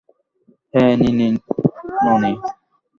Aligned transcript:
হেই, 0.73 0.91
নিনি 1.01 1.27
ননি! 2.03 2.31